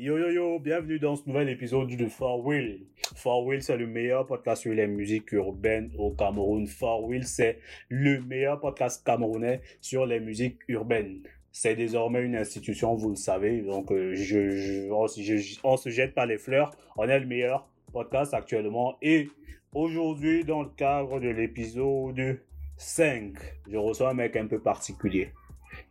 [0.00, 2.86] Yo yo yo, bienvenue dans ce nouvel épisode de For Will.
[3.16, 6.68] For Will, c'est le meilleur podcast sur les musiques urbaines au Cameroun.
[6.68, 11.22] For Will, c'est le meilleur podcast camerounais sur les musiques urbaines.
[11.50, 13.60] C'est désormais une institution, vous le savez.
[13.62, 14.12] Donc, euh,
[14.92, 16.70] on, je- se jette pas les fleurs.
[16.96, 18.98] On est le meilleur podcast actuellement.
[19.02, 19.28] Et
[19.74, 22.40] aujourd'hui, dans le cadre de l'épisode
[22.76, 23.32] 5,
[23.68, 25.30] je reçois un mec un peu particulier.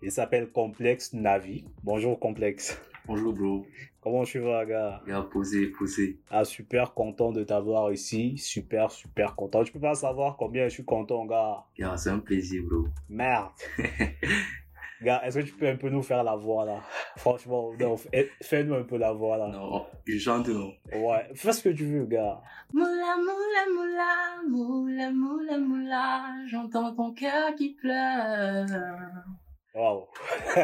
[0.01, 1.65] Il s'appelle Complexe Navi.
[1.83, 2.79] Bonjour Complexe.
[3.05, 3.65] Bonjour bro,
[4.09, 5.01] Comment tu vas, gars?
[5.05, 6.17] Viens poser, poser.
[6.31, 8.37] Ah, super content de t'avoir ici.
[8.37, 9.65] Super, super content.
[9.65, 11.65] Je peux pas savoir combien je suis content, gars.
[11.77, 12.85] Viens, c'est un plaisir bro.
[13.09, 13.49] Merde.
[15.01, 16.79] gars, est-ce que tu peux un peu nous faire la voix, là?
[17.17, 19.49] Franchement, non, fais- fais-nous un peu la voix, là.
[19.49, 20.71] Non, je chante non.
[20.95, 22.41] Ouais, fais ce que tu veux, gars.
[22.71, 28.65] Moula, moula, moula, moula, moula, moula, j'entends ton cœur qui pleure.
[29.77, 30.05] Waouh.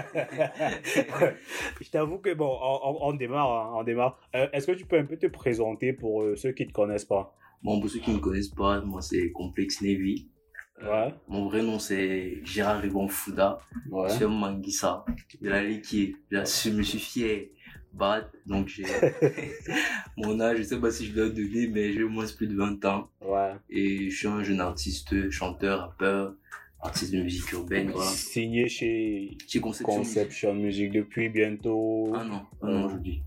[1.81, 4.17] je t'avoue que bon, on, on- on démarre, hein, on démarre.
[4.35, 7.05] Euh, est-ce que tu peux un peu te présenter pour euh, ceux qui te connaissent
[7.05, 7.35] pas?
[7.61, 10.27] Bon, pour ceux qui ne me connaissent pas, moi c'est Complexe Navy.
[10.81, 11.13] Euh, Ouais.
[11.27, 13.59] Mon vrai nom c'est Gérard Ribon Fouda.
[13.91, 14.09] Ouais.
[14.09, 15.05] Je suis un Manguissa.
[15.39, 16.15] De la liquide.
[16.31, 17.51] Je suis- je me suis fier.
[17.93, 18.27] Bad.
[18.47, 18.83] Donc j'ai
[20.17, 22.55] mon âge, je sais pas si je dois donner, mais j'ai au moins plus de
[22.57, 23.07] 20 ans.
[23.21, 23.51] Ouais.
[23.69, 26.33] Et je suis un jeune artiste, chanteur, rappeur,
[26.83, 27.91] artiste de musique urbaine.
[27.91, 28.09] Voilà.
[28.11, 29.97] Signé chez Chez Conception.
[29.97, 32.13] Conception Music depuis bientôt.
[32.15, 33.21] Ah non, ah non, je dis.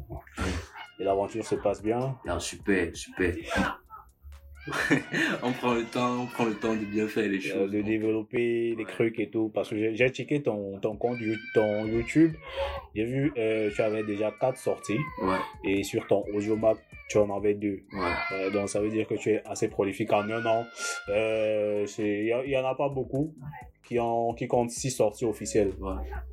[0.99, 2.17] Et l'aventure se passe bien?
[2.27, 3.35] Ah, super, super.
[5.43, 7.71] on prend le temps, on prend le temps de bien faire les euh, choses.
[7.71, 7.87] de donc.
[7.87, 8.91] développer des Ouais.
[8.91, 9.49] trucs et tout.
[9.55, 11.19] Parce que j'ai checké ton, ton compte
[11.55, 12.35] ton YouTube.
[12.95, 14.99] J'ai vu euh, tu avais déjà quatre sorties.
[15.23, 17.83] Ouais, Et sur ton Audiomack, tu en avais deux.
[17.93, 18.13] ouais.
[18.33, 20.65] Euh, donc ça veut dire que tu es assez prolifique en un an.
[21.09, 23.35] Euh, Il y, a- il y en a pas beaucoup
[23.87, 25.71] qui, ont, qui comptent six sorties officielles.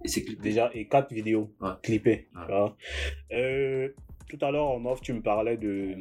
[0.03, 0.23] Et c'est.
[0.41, 1.51] Déjà, et quatre vidéos
[1.83, 2.27] clippées.
[3.31, 3.89] Euh,
[4.29, 5.95] tout à l'heure en off, tu me parlais de.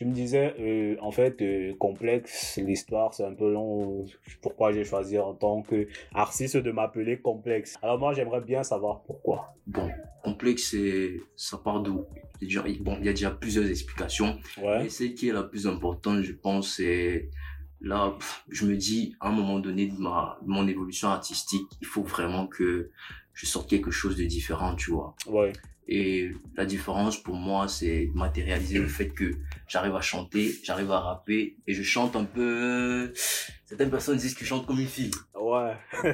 [0.00, 4.06] Tu me disais, euh, en fait, euh, complexe, l'histoire, c'est un peu long.
[4.40, 7.76] Pourquoi j'ai choisi en tant qu'artiste de m'appeler complexe?
[7.82, 9.54] Alors, moi, j'aimerais bien savoir pourquoi.
[9.66, 9.90] Bon,
[10.24, 10.74] complexe,
[11.36, 12.06] ça part d'où?
[12.80, 14.38] Bon, il y a déjà plusieurs explications.
[14.56, 14.84] Ouais.
[14.84, 17.28] Mais celle qui est la plus importante, je pense, c'est
[17.82, 18.16] là,
[18.48, 22.04] je me dis, à un moment donné de ma, de mon évolution artistique, il faut
[22.04, 22.88] vraiment que
[23.34, 25.14] je sorte quelque chose de différent, tu vois.
[25.26, 25.52] Ouais.
[25.88, 29.32] Et la différence pour moi, c'est de matérialiser le fait que
[29.66, 33.12] j'arrive à chanter, j'arrive à rapper et je chante un peu.
[33.64, 35.10] Certaines personnes disent que je chante comme une fille.
[35.34, 35.74] Ouais.
[36.04, 36.12] Ouais.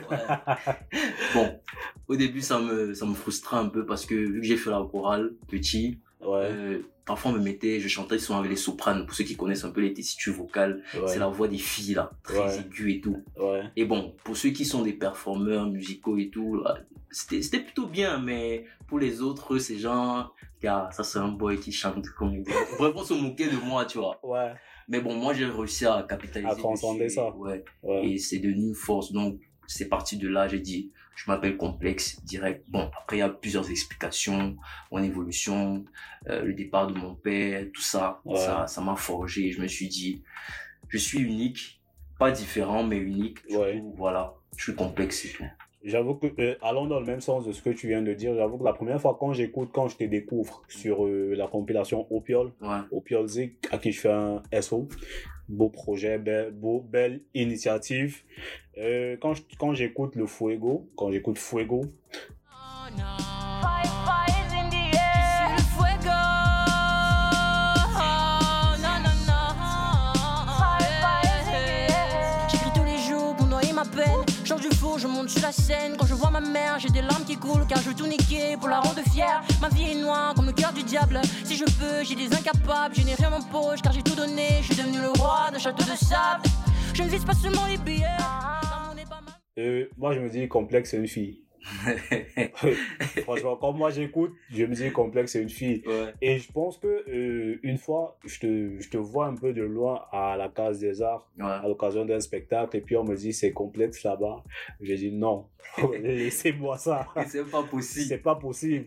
[1.34, 1.60] bon,
[2.08, 4.70] au début, ça me, ça me frustrait un peu parce que vu que j'ai fait
[4.70, 6.48] la chorale petit, Ouais.
[6.50, 9.06] euh, parfois on me mettait, je chantais souvent avec les sopranes.
[9.06, 11.06] Pour ceux qui connaissent un peu les tessitures vocales, Ouais.
[11.06, 12.58] c'est la voix des filles là, très Ouais.
[12.58, 13.22] aiguë et tout.
[13.38, 13.62] Ouais.
[13.76, 16.62] Et bon, pour ceux qui sont des performeurs musicaux et tout,
[17.10, 21.72] c'était plutôt bien, mais pour les autres, c'est genre, gars, ça c'est un boy qui
[21.72, 22.44] chante comme une...
[22.78, 24.18] Vraiment se moquer de moi, tu vois.
[24.22, 24.52] Ouais.
[24.88, 26.50] Mais bon, moi j'ai réussi à capitaliser.
[26.52, 27.34] À transcender ça.
[27.36, 27.64] Ouais.
[27.82, 28.06] Ouais.
[28.10, 29.12] Et c'est devenu une force.
[29.12, 32.64] Donc, c'est parti de là, j'ai dit, je m'appelle complexe direct.
[32.68, 34.56] Bon, après, il y a plusieurs explications,
[34.92, 35.84] mon évolution,
[36.28, 38.36] euh, le départ de mon père, tout ça, Ouais.
[38.36, 39.50] ça, ça m'a forgé.
[39.50, 40.22] Je me suis dit,
[40.88, 41.80] je suis unique,
[42.18, 43.38] pas différent, mais unique.
[43.48, 43.78] Du Ouais.
[43.80, 45.44] coup, voilà, je suis complexe et tout.
[45.84, 48.34] J'avoue que, euh, allons dans le même sens de ce que tu viens de dire,
[48.34, 52.06] j'avoue que la première fois quand j'écoute, quand je te découvre sur euh, la compilation
[52.12, 54.88] Opiol, Ouais, Opiol Zik, à qui je fais un SO,
[55.48, 58.22] beau projet, belle, beau, belle initiative.
[58.78, 61.86] Euh, quand je- quand j'écoute le Fuego, quand j'écoute Fuego,
[74.60, 75.96] du four, je monte sur la scène.
[75.98, 78.56] Quand je vois ma mère, j'ai des larmes qui coulent car je veux tout niquer
[78.58, 79.42] pour la rendre fière.
[79.60, 81.20] Ma vie est noire comme le cœur du diable.
[81.44, 82.94] Si je peux, j'ai des incapables.
[82.94, 84.48] Je n'ai rien en poche car j'ai tout donné.
[84.62, 86.44] Je suis devenu le roi d'un château de sable.
[86.94, 88.04] Je ne vise pas seulement les billets.
[89.58, 91.42] Euh, moi je me dis complexe c'est une fille.
[93.22, 95.82] Franchement, quand moi j'écoute, je me dis complexe c'est une fille.
[95.86, 99.52] ouais, Et je pense que euh, une fois, je te, je te vois un peu
[99.52, 101.28] de loin à la case des arts.
[101.40, 101.68] à ouais.
[101.68, 104.44] l'occasion d'un spectacle et puis on me dit c'est complexe là-bas.
[104.80, 105.46] J'ai dit non,
[106.02, 107.06] laissez-moi ça.
[107.26, 108.06] C'est pas possible.
[108.06, 108.86] C'est pas possible.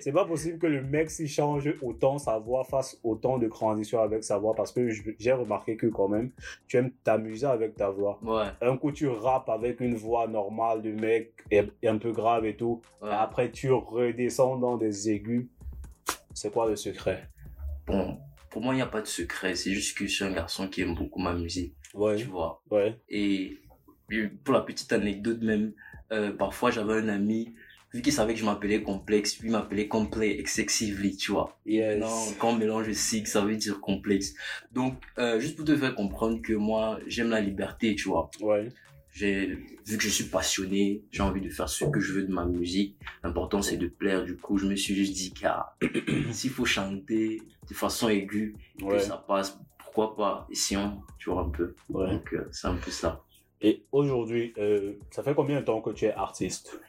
[0.00, 4.00] C'est pas possible que le mec s'il change autant sa voix fasse autant de transitions
[4.00, 4.88] avec sa voix parce que
[5.18, 6.30] j'ai remarqué que quand même
[6.66, 8.18] tu aimes t'amuser avec ta voix.
[8.22, 12.12] Ouais, Un coup tu rappes avec une voix normale de mec et, et un peu
[12.12, 12.82] grave et tout.
[13.02, 13.08] ouais.
[13.10, 15.46] Et après tu redescends dans des aigus.
[16.34, 17.28] C'est quoi le secret?
[17.86, 18.18] Bon,
[18.50, 19.54] pour moi, il n'y a pas de secret.
[19.56, 22.62] C'est juste que je suis un garçon qui aime beaucoup ma musique, Ouais, tu vois.
[22.70, 23.58] ouais, et
[24.44, 25.72] pour la petite anecdote même,
[26.12, 27.54] euh, parfois j'avais un ami
[27.94, 31.58] vu qu'il savait que je m'appelais complexe, lui m'appelait complet excessively, tu vois.
[31.64, 31.98] Yes.
[31.98, 34.34] Non, quand on mélange sig, ça veut dire complexe.
[34.72, 38.30] Donc, euh, juste pour te faire comprendre que moi, j'aime la liberté, tu vois.
[38.40, 38.68] Ouais.
[39.10, 39.46] J'ai,
[39.86, 42.44] vu que je suis passionné, j'ai envie de faire ce que je veux de ma
[42.44, 42.96] musique.
[43.24, 44.22] L'important, c'est de plaire.
[44.24, 45.74] Du coup, je me suis juste dit, car
[46.30, 48.96] s'il faut chanter de façon aiguë, Ouais.
[48.98, 51.74] que ça passe, pourquoi pas Essayons, tu vois, un peu.
[51.88, 52.10] Ouais.
[52.10, 53.24] Donc, euh, c'est un peu ça.
[53.60, 56.80] Et aujourd'hui, euh, ça fait combien de temps que tu es artiste?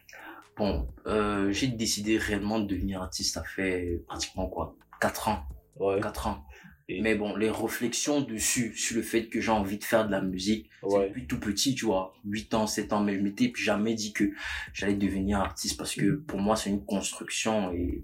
[0.57, 5.43] Bon, euh, j'ai décidé réellement de devenir artiste, ça fait pratiquement quoi 4 ans.
[5.79, 5.99] Ouais.
[6.01, 6.43] 4 ans.
[6.89, 10.11] Et- Mais bon, les réflexions dessus, sur le fait que j'ai envie de faire de
[10.11, 11.07] la musique, Ouais.
[11.07, 14.31] depuis tout petit, tu vois, 8 ans, 7 ans, mais je m'étais jamais dit que
[14.73, 18.03] j'allais devenir artiste parce que pour moi, c'est une construction et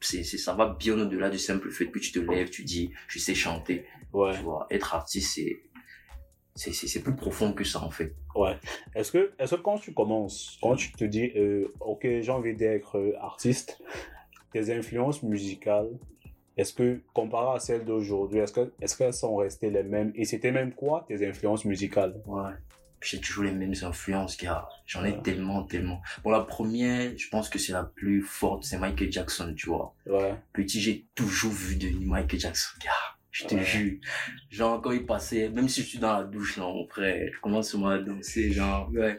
[0.00, 2.90] c'est, c'est, ça va bien au-delà du simple fait que tu te lèves, tu dis,
[3.08, 4.34] je sais chanter, Ouais.
[4.34, 4.66] tu vois.
[4.70, 5.62] Être artiste, c'est,
[6.56, 8.14] c'est, plus profond que ça, en fait.
[8.34, 8.56] Ouais.
[8.94, 12.54] Est-ce que, est-ce que quand tu commences, quand tu te dis, euh, ok, j'ai envie
[12.54, 13.80] d'être euh, artiste,
[14.52, 15.90] tes influences musicales,
[16.56, 20.10] est-ce que, comparé à celles d'aujourd'hui, est-ce que, est-ce qu'elles sont restées les mêmes?
[20.14, 22.20] Et c'était même quoi tes influences musicales?
[22.26, 22.52] Ouais.
[23.02, 24.66] J'ai toujours les mêmes influences, gars.
[24.86, 25.20] J'en ai Ouais.
[25.22, 26.00] tellement, tellement.
[26.24, 29.94] Bon, la première, je pense que c'est la plus forte, c'est Michael Jackson, tu vois.
[30.06, 30.34] Ouais.
[30.54, 32.90] Petit, j'ai toujours vu de Michael Jackson, gars.
[33.38, 33.98] Je te jure.
[34.50, 37.40] Genre, quand il passait, même si je suis dans la douche, là, mon frère, je
[37.40, 39.18] commence seulement à danser, genre, ouais.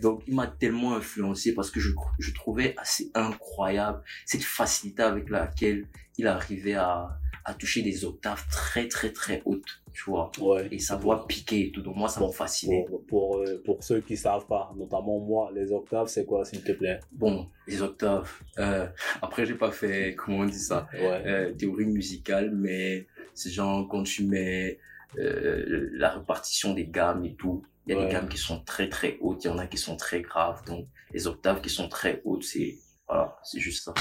[0.00, 1.90] Donc, il m'a tellement influencé parce que je,
[2.20, 8.44] je trouvais assez incroyable cette facilité avec laquelle il arrivait à, à toucher des octaves
[8.50, 10.30] très, très, très hautes, tu vois.
[10.38, 10.68] Ouais.
[10.70, 11.82] Et sa voix piquée et tout.
[11.82, 12.84] Donc, moi, ça m'a fasciné.
[12.88, 16.62] Pour, pour, euh, pour ceux qui savent pas, notamment moi, les octaves, c'est quoi, s'il
[16.62, 17.00] te plaît?
[17.10, 18.30] Bon, les octaves.
[18.58, 18.86] Euh,
[19.20, 21.22] après, j'ai pas fait, comment on dit ça, Ouais.
[21.26, 24.78] euh, théorie musicale, mais c'est genre quand tu mets
[25.18, 27.62] euh, la répartition des gammes et tout.
[27.86, 28.06] Il y a Ouais.
[28.06, 30.64] des gammes qui sont très très hautes, il y en a qui sont très graves.
[30.66, 32.76] Donc, les octaves qui sont très hautes, c'est
[33.08, 33.94] voilà, c'est juste ça.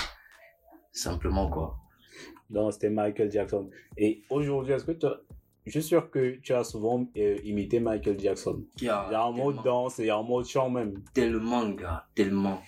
[0.91, 1.77] Simplement quoi.
[2.49, 3.69] Donc, c'était Michael Jackson.
[3.97, 5.07] Et aujourd'hui, est-ce que tu
[5.65, 8.63] je suis sûr que tu as souvent euh, imité Michael Jackson.
[8.77, 11.03] Il y a, un mot tellement, danse et il y a un mot chant même.
[11.13, 12.61] tellement, gars, tellement.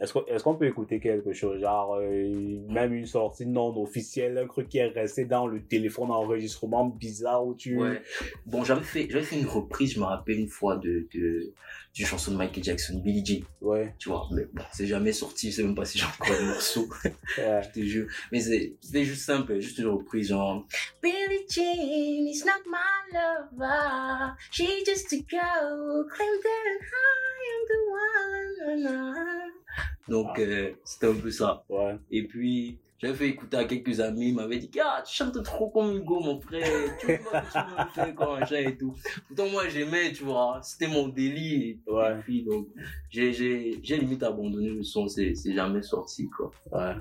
[0.00, 4.68] Est-ce qu'on peut écouter quelque chose, genre euh, même une sortie non officielle, un truc
[4.68, 7.76] qui est resté dans le téléphone d'enregistrement bizarre où tu...
[7.76, 8.02] Ouais.
[8.46, 11.52] Bon, j'avais fait, fait une reprise, je me rappelle une fois de, de,
[11.94, 13.44] d'une chanson de Michael Jackson, Billie Jean.
[13.60, 13.94] Ouais.
[13.98, 16.46] Tu vois, mais bon, c'est jamais sorti, je sais même pas si j'ai encore le
[16.46, 16.88] morceau.
[17.04, 17.62] ouais.
[17.62, 18.06] je te jure.
[18.32, 20.66] Mais c'était juste simple, juste une reprise, genre,
[21.02, 22.78] Billie Jean is not my
[23.12, 24.34] lover.
[24.50, 26.06] She's just girl.
[26.08, 26.86] Claim that
[30.10, 31.64] donc, euh, c'était un peu ça.
[31.68, 31.96] Ouais.
[32.10, 35.70] Et puis, j'avais fait écouter à quelques amis, ils m'avaient dit, ah, tu chantes trop
[35.70, 36.66] comme Hugo, mon frère,
[36.98, 38.94] tu vois, tu me fais comme machin et tout.
[39.28, 41.76] Pourtant, moi, j'aimais, tu vois, c'était mon délire.
[41.86, 42.12] Ouais.
[42.12, 42.66] Et puis, donc,
[43.08, 46.50] j'ai, j'ai, j'ai limite abandonné le son, c'est, c'est jamais sorti, quoi.
[46.72, 46.96] Ouais.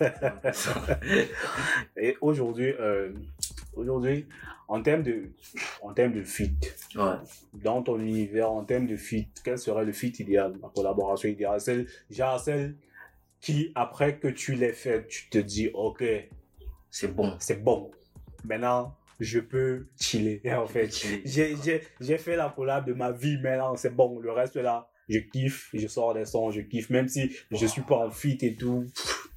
[1.96, 3.12] Et aujourd'hui, euh,
[3.76, 4.26] aujourd'hui,
[4.68, 5.30] en termes de,
[5.82, 7.16] en termes de ouais.
[7.52, 11.60] dans ton univers, en termes de feat, quel serait le feat idéal, la collaboration idéale,
[11.60, 12.76] celle, genre celle
[13.40, 16.02] qui, après que tu l'aies faite, tu te dis, ok,
[16.90, 17.36] C'est bon.
[17.38, 17.90] c'est bon.
[18.42, 20.90] Maintenant, je peux chiller, en fait.
[21.24, 24.18] J'ai, fait la collab de ma vie, maintenant, c'est bon.
[24.18, 27.82] Le reste, là, je kiffe, je sors des sons, je kiffe, même si je suis
[27.82, 28.86] pas en fit et tout.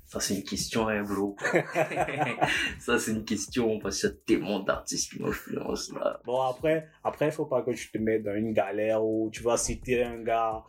[0.07, 1.35] Ça, c'est une question, hein, bro.
[2.79, 6.19] ça, c'est une question, parce qu'il y a tellement d'artistes qui m'influencent, là.
[6.25, 9.57] Bon, après, après, faut pas que tu te mettes dans une galère où tu vas
[9.57, 10.63] citer un gars,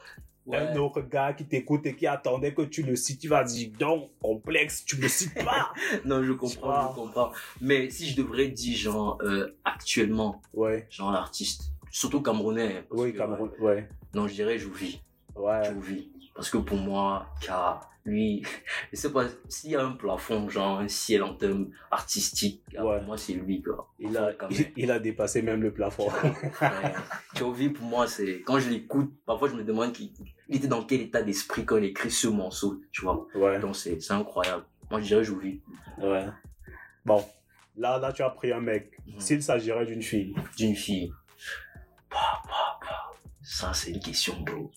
[0.52, 3.20] un autre gars qui t'écoute et qui attendait que tu le cites.
[3.20, 5.72] Tu vas dire, donc, complexe, tu me cites pas.
[6.04, 7.30] Non, je comprends, je comprends.
[7.60, 12.78] Mais si je devrais dire, genre, euh, actuellement, ouais, genre l'artiste, surtout camerounais.
[12.78, 15.00] hein, parce oui, que, Cameroun, ouais, Non, je dirais Jouvi.
[15.36, 16.10] ouais, Jouvi.
[16.34, 18.42] Parce que pour moi, car lui,
[18.92, 22.98] je sais pas, s'il y a un plafond, genre un ciel en termes artistiques, Ouais.
[22.98, 23.88] pour moi, c'est lui, quoi.
[23.98, 24.32] il a,
[24.76, 26.08] il, a dépassé même le plafond.
[26.60, 26.94] Ouais.
[27.36, 30.10] Jovi, pour moi, c'est, quand je l'écoute, parfois je me demande qu'il
[30.48, 33.26] il était dans quel état d'esprit quand il écrit ce morceau, tu vois.
[33.34, 34.64] ouais, Donc c'est, c'est incroyable.
[34.90, 35.60] Moi, je dirais
[36.02, 36.26] ouais.
[37.04, 37.24] Bon,
[37.76, 38.98] là, là, tu as pris un mec.
[39.06, 39.20] Mhm.
[39.20, 41.12] S'il s'agirait d'une fille, D'une fille.
[42.10, 42.67] Bah, bah, bah.
[43.50, 44.70] Ça, c'est une question, bro.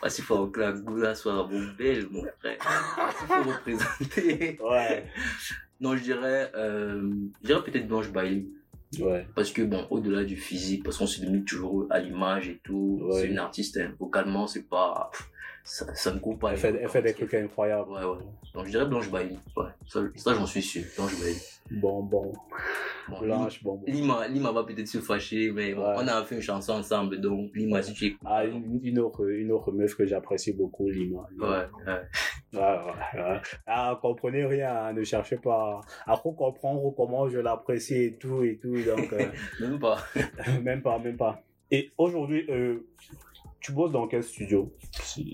[0.00, 2.56] Parce qu'il faut que la goula soit belle, mon frère.
[2.60, 4.58] Il faut représenter.
[4.60, 5.04] ouais,
[5.80, 8.46] Non, je dirais, euh, je dirais peut-être Blanche Bailey.
[8.98, 12.60] ouais, Parce que bon, au-delà du physique, parce qu'on se limite toujours à l'image et
[12.64, 13.20] tout, Ouais.
[13.20, 13.92] c'est une artiste, hein.
[14.00, 15.12] vocalement, c'est pas,
[15.62, 16.50] ça, ça ne court pas.
[16.50, 17.88] elle fait, elle fait des trucs incroyables.
[17.88, 18.18] Ouais, ouais.
[18.52, 19.66] Donc je dirais Blanche Bailey, ouais.
[19.86, 21.36] Ça, ça j'en suis sûr, Blanche Bailey.
[21.70, 22.32] Bon, bon.
[23.20, 23.84] Blanche, bon, bon.
[23.86, 25.94] Lima, Lima va peut-être se fâcher, mais bon, Ouais.
[25.98, 28.20] on a fait une chanson ensemble, donc Lima, si tu écoutes.
[28.24, 31.26] Ah, une, une autre, une autre meuf que j'apprécie beaucoup, Lima.
[31.38, 32.00] Ouais, ouais.
[32.54, 33.40] Ouais, ouais, ouais.
[33.66, 38.42] Ah, comprenez rien, hein, ne cherchez pas à trop comprendre comment je l'apprécie et tout
[38.42, 38.72] et tout.
[38.74, 39.26] Donc, euh,
[39.60, 39.98] Même pas.
[40.62, 41.42] même pas, même pas.
[41.70, 42.86] Et aujourd'hui, euh,
[43.60, 44.72] tu bosses dans quel studio?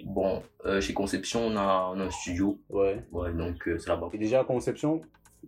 [0.06, 2.58] Bon, euh, chez Conception, on a, on a un studio.
[2.68, 3.04] Ouais.
[3.12, 4.08] Ouais, donc euh, c'est là-bas.
[4.12, 5.02] Et déjà, Conception,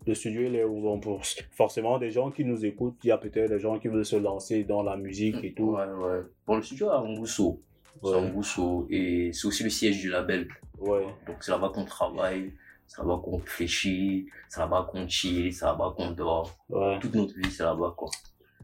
[0.07, 1.21] le studio, il est ouvert pour
[1.53, 2.97] forcément des gens qui nous écoutent.
[3.05, 5.73] Il y a peut-être des gens qui veulent se lancer dans la musique et tout.
[5.77, 6.21] Ouais, ouais.
[6.47, 7.61] Bon, le studio à Angousso.
[8.03, 8.17] C'est Ouais.
[8.17, 8.87] Angousso.
[8.91, 10.49] Et c'est aussi le siège du label.
[10.81, 11.05] Ouais.
[11.27, 12.53] Donc c'est là-bas qu'on travaille,
[12.87, 16.57] c'est là-bas qu'on réfléchit, c'est là-bas qu'on chill, c'est là-bas qu'on dort.
[16.71, 16.99] ouais.
[17.01, 18.11] Toute notre vie, c'est là-bas, quoi.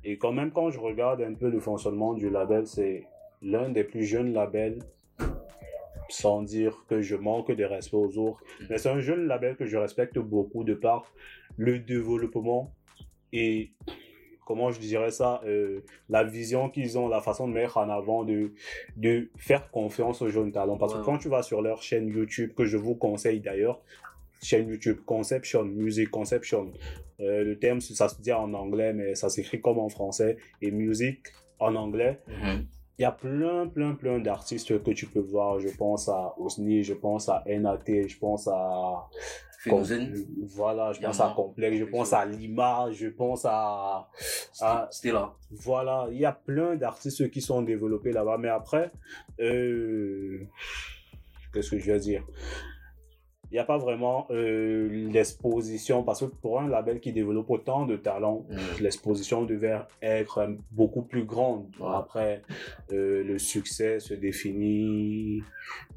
[0.04, 3.06] Et quand même, quand je regarde un peu le fonctionnement du label, c'est
[3.42, 4.78] l'un des plus jeunes labels,
[6.08, 8.42] sans dire que je manque de respect aux autres.
[8.70, 11.12] Mais c'est un jeune label que je respecte beaucoup de par
[11.56, 12.72] le développement
[13.32, 13.72] et,
[14.48, 18.24] comment je dirais ça, euh, la vision qu'ils ont, la façon de mettre en avant,
[18.24, 18.54] de,
[18.96, 20.78] de faire confiance aux jeunes talents.
[20.78, 23.82] Parce que quand tu vas sur leur chaîne YouTube, que je vous conseille d'ailleurs,
[24.42, 26.72] chaîne YouTube Conception, Music Conception,
[27.20, 30.70] euh, le terme, ça se dit en anglais, mais ça s'écrit comme en français, et
[30.70, 31.26] musique
[31.58, 32.18] en anglais.
[32.98, 35.60] Il y a plein, plein, plein d'artistes que tu peux voir.
[35.60, 39.08] Je pense à Osni, je pense à NAT, je pense à.
[39.70, 39.78] Com-
[40.46, 44.08] Voilà, je pense à Complex, je pense à Lima, je pense à.
[44.60, 44.88] Là.
[45.50, 48.36] Voilà, il y a plein d'artistes qui sont développés là-bas.
[48.38, 48.90] Mais après,
[49.40, 50.40] euh,
[51.52, 52.24] qu'est-ce que je veux dire?
[53.50, 57.86] Il n'y a pas vraiment euh, l'exposition, parce que pour un label qui développe autant
[57.86, 58.82] de talents, Mm.
[58.82, 61.66] l'exposition devait être beaucoup plus grande.
[61.80, 61.86] Ouais.
[61.94, 62.42] Après,
[62.92, 65.42] euh, le succès se définit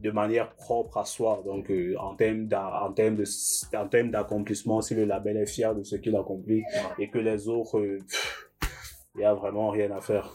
[0.01, 1.41] de manière propre à soi.
[1.45, 2.45] Donc, euh, en termes
[4.11, 6.63] d'accomplissement, si le label est fier de ce qu'il accomplit
[6.99, 7.99] et que les autres, euh,
[9.15, 10.31] il n'y a vraiment rien à faire.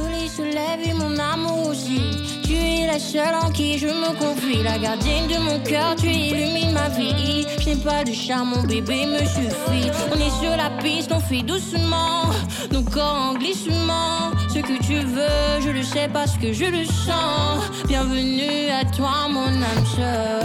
[0.00, 2.00] Le soleil se lève et mon amour aussi.
[2.44, 4.62] Tu es la seule en qui je me confie.
[4.62, 7.46] La gardienne de mon cœur, tu illumines ma vie.
[7.60, 9.90] Je n'ai pas de charme, mon bébé me suffit.
[10.12, 12.30] On est sur la piste, on fait doucement.
[12.72, 14.30] Nos corps en glissement.
[14.48, 17.62] Ce que tu veux, je le sais parce que je le sens.
[17.86, 20.42] Bienvenue à toi, mon âme sœur.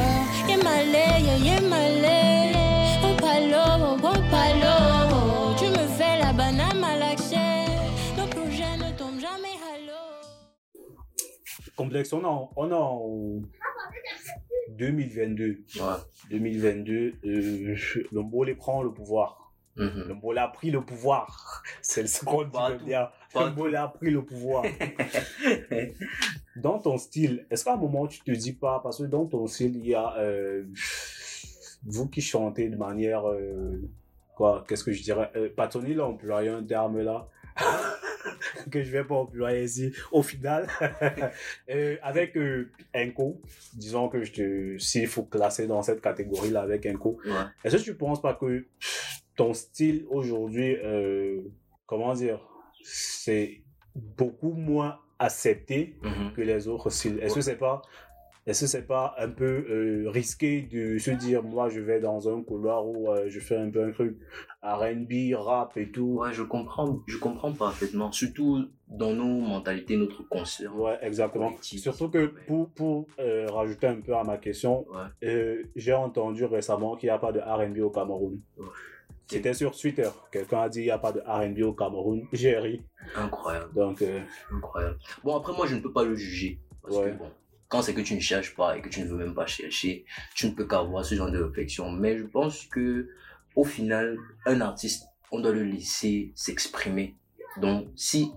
[0.47, 2.57] Yeah, my lady, yeah, lady.
[3.03, 4.64] Oh, palo, oh, palo.
[11.75, 13.41] Complexe, on en, on est en
[14.69, 15.63] 2022.
[15.75, 15.81] Ouais.
[16.29, 17.75] 2022, euh,
[18.11, 19.53] le Mbolé prend le pouvoir.
[19.75, 20.05] Mhm.
[20.07, 21.63] Le Mbolé a pris le pouvoir.
[21.81, 22.43] C'est le second
[22.85, 23.11] dire.
[23.35, 24.63] Le Mbolé a pris le pouvoir.
[26.55, 29.47] dans ton style, est-ce qu'à un moment tu te dis pas, parce que dans ton
[29.47, 30.63] style, il y a euh,
[31.85, 33.81] vous qui chantez de manière, euh,
[34.35, 37.27] quoi, qu'est-ce que je dirais, euh, Patoni l'a employé un terme là.
[38.71, 40.67] que je vais pas employer ici au final
[41.69, 43.41] Euh, avec euh, Enco
[43.73, 47.31] disons que je te s'il faut classer dans cette catégorie là avec Enco Ouais.
[47.63, 48.65] est-ce que tu penses pas que
[49.35, 51.41] ton style aujourd'hui, euh,
[51.87, 52.39] comment dire,
[52.83, 53.61] c'est
[53.93, 56.31] beaucoup moins accepté Mhm.
[56.33, 57.19] que les autres styles?
[57.21, 57.81] Est-ce que c'est pas,
[58.47, 62.29] est-ce que c'est pas un peu euh, risqué de se dire, moi, je vais dans
[62.29, 64.17] un couloir où euh, je fais un peu un truc
[64.61, 66.17] R&B, rap et tout?
[66.19, 68.11] Ouais, je comprends, je comprends parfaitement.
[68.11, 70.75] Surtout dans nos mentalités, notre concert.
[70.77, 71.53] Ouais, exactement.
[71.61, 74.85] Surtout que pour, pour euh, rajouter un peu à ma question,
[75.21, 75.63] Ouais.
[75.75, 78.39] j'ai entendu récemment qu'il n'y a pas de R&B au Cameroun.
[78.57, 78.65] Ouais.
[79.27, 80.09] C'était sur Twitter.
[80.31, 82.27] Quelqu'un a dit il n'y a pas de R&B au Cameroun.
[82.31, 82.83] J'ai ri.
[83.15, 84.19] Incroyable, Donc, euh,
[84.51, 84.97] incroyable.
[85.23, 86.59] Bon, après, moi, je ne peux pas le juger.
[86.83, 87.11] Parce Ouais.
[87.11, 87.31] que bon,
[87.75, 90.05] quand c'est que tu ne cherches pas et que tu ne veux même pas chercher,
[90.33, 91.91] tu ne peux qu'avoir ce genre de réflexion.
[91.91, 93.09] Mais je pense que,
[93.53, 97.15] au final, un artiste, on doit le laisser s'exprimer.
[97.57, 98.31] Donc, si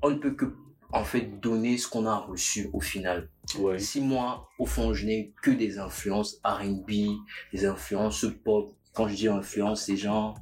[0.00, 0.44] on ne peut que,
[0.92, 3.28] en fait, donner ce qu'on a reçu au final.
[3.58, 3.80] ouais.
[3.80, 7.18] Si moi, au fond, je n'ai que des influences R&B,
[7.52, 10.38] des influences pop, quand je dis influence, c'est genre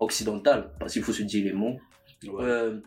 [0.00, 1.78] occidental, parce qu'il faut se dire les mots.
[2.24, 2.44] ouais.
[2.44, 2.80] Euh,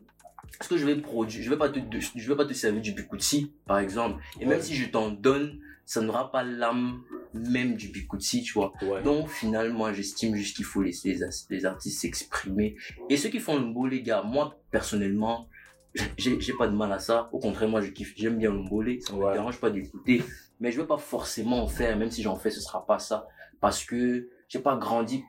[0.61, 1.79] ce que je vais produire, je vais pas te,
[2.15, 4.21] je vais pas te servir du bikutsi, par exemple.
[4.39, 4.49] Et Ouais.
[4.51, 7.01] même si je t'en donne, ça n'aura pas l'âme
[7.33, 8.73] même du bikutsi, tu vois.
[8.81, 9.01] ouais.
[9.03, 11.17] Donc, finalement, j'estime juste qu'il faut laisser
[11.49, 12.75] les, artistes s'exprimer.
[13.09, 15.47] Et ceux qui font le beau, les gars, moi, personnellement,
[16.17, 17.29] j'ai pas de mal à ça.
[17.31, 18.99] Au contraire, moi, je kiffe, j'aime bien le bolé.
[19.01, 19.33] Ça me Ouais.
[19.33, 20.23] dérange pas d'écouter.
[20.59, 23.27] Mais je vais pas forcément en faire, même si j'en fais, ce sera pas ça.
[23.61, 25.23] Parce que j'ai pas grandi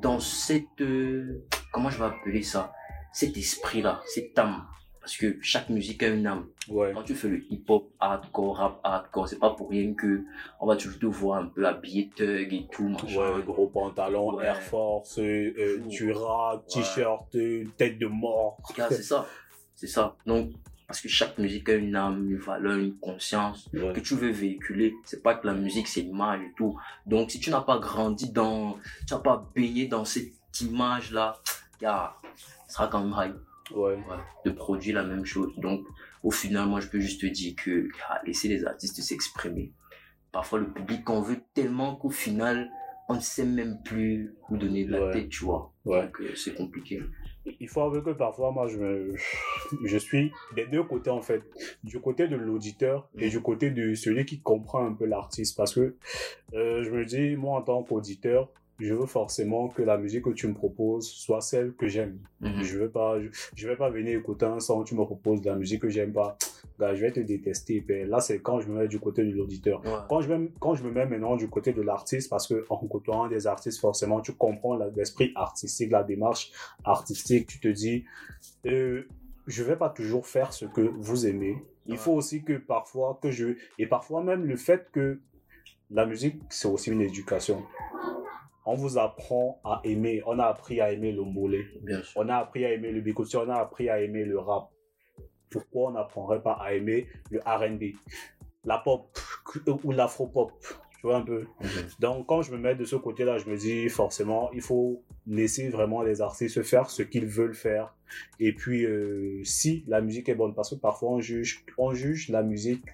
[0.00, 2.72] dans cette, euh, comment je vais appeler ça?
[3.12, 4.64] Cet esprit-là, cette âme.
[5.00, 6.46] Parce que chaque musique a une âme.
[6.68, 6.92] Ouais.
[6.94, 10.24] Quand tu fais le hip-hop, hardcore, rap, hardcore, c'est pas pour rien que
[10.60, 13.16] on va toujours te voir un peu habillé thug et tout, machin.
[13.36, 14.44] Ouais, gros pantalon, Ouais.
[14.44, 18.58] Air Force, euh, euh, rap, t-shirt, euh, tête de mort.
[18.90, 19.26] C'est ça.
[19.74, 20.16] C'est ça.
[20.26, 20.50] Donc,
[20.86, 23.92] parce que chaque musique a une âme, une valeur, une conscience Ouais.
[23.94, 24.94] que tu veux véhiculer.
[25.04, 26.78] C'est pas que la musique, c'est l'image et tout.
[27.06, 28.76] Donc, si tu n'as pas grandi dans,
[29.08, 31.38] tu n'as pas baigné dans cette image-là,
[31.80, 32.19] ya, ça
[32.70, 33.12] sera quand même.
[33.14, 33.94] Ouais.
[33.94, 33.96] Ouais,
[34.44, 35.52] de produire la même chose.
[35.58, 35.82] Donc,
[36.24, 39.72] au final, moi, je peux juste te dire que ah, laisser les artistes s'exprimer.
[40.32, 42.68] Parfois, le public en veut tellement qu'au final,
[43.08, 45.12] on ne sait même plus où donner de la Ouais.
[45.12, 45.72] tête, tu vois.
[45.84, 46.02] Ouais.
[46.02, 47.00] Donc, euh, c'est compliqué.
[47.58, 49.14] Il faut avouer que parfois, moi, je, me-
[49.84, 51.42] je suis des deux côtés, en fait.
[51.84, 55.56] Du côté de l'auditeur et du côté de celui qui comprend un peu l'artiste.
[55.56, 55.94] Parce que
[56.54, 58.48] euh, je me dis, moi, en tant qu'auditeur,
[58.80, 62.18] je veux forcément que la musique que tu me proposes soit celle que j'aime.
[62.40, 62.62] Mhm.
[62.62, 65.48] Je veux pas, je, je vais pas venir écouter un son, tu me proposes de
[65.50, 66.36] la musique que j'aime pas.
[66.80, 67.82] Je vais te détester.
[67.82, 69.84] Ben, là, c'est quand je me mets du côté de l'auditeur.
[69.84, 69.92] Ouais.
[70.08, 72.78] Quand je, me, quand je me mets maintenant du côté de l'artiste, parce que en
[72.86, 76.50] côtoyant des artistes, forcément, tu comprends la- l'esprit artistique, la démarche
[76.84, 77.46] artistique.
[77.48, 78.04] Tu te dis,
[78.66, 79.02] euh,
[79.46, 81.56] je vais pas toujours faire ce que vous aimez.
[81.84, 81.98] Il Ouais.
[81.98, 85.18] faut aussi que parfois, que je, et parfois même le fait que
[85.90, 87.62] la musique, c'est aussi une éducation.
[88.66, 91.66] On vous apprend à aimer, on a appris à aimer le mollet,
[92.14, 94.70] on a appris à aimer le bikoti, on a appris à aimer le rap.
[95.50, 97.96] Pourquoi on n'apprendrait pas à aimer le R&B,
[98.64, 99.18] la pop
[99.84, 100.52] ou l'afro-pop.
[101.00, 101.46] Tu vois un peu?
[102.00, 105.70] Donc quand je me mets de ce côté-là, je me dis forcément, il faut laisser
[105.70, 107.94] vraiment les artistes faire ce qu'ils veulent faire.
[108.38, 112.28] Et puis euh, si la musique est bonne, parce que parfois on juge, on juge
[112.28, 112.84] la musique